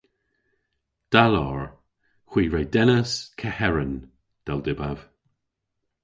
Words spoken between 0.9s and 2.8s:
"Da lowr. Hwi re